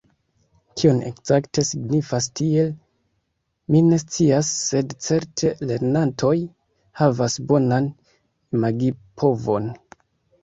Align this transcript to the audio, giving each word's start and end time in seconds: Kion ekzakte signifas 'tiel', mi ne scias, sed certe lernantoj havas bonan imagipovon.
Kion 0.79 0.99
ekzakte 1.07 1.63
signifas 1.67 2.27
'tiel', 2.37 2.71
mi 3.75 3.81
ne 3.89 3.99
scias, 4.03 4.49
sed 4.69 4.95
certe 5.09 5.51
lernantoj 5.71 6.33
havas 7.01 7.35
bonan 7.53 7.91
imagipovon. 8.59 9.69